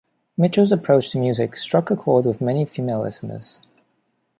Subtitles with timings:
[0.35, 3.59] Mitchell's approach to music struck a chord with many female listeners.